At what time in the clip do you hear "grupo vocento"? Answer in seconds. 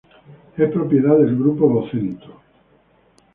1.37-2.41